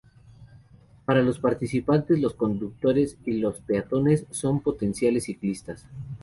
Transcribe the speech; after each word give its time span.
Para 1.05 1.21
los 1.21 1.37
participantes, 1.37 2.17
los 2.19 2.33
conductores 2.33 3.17
y 3.23 3.33
los 3.33 3.59
peatones 3.59 4.25
son 4.31 4.59
potenciales 4.61 5.25
ciclistas. 5.25 5.85